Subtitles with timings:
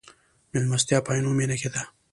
[0.51, 1.81] مېلمستیا په عینومېنه کې ده.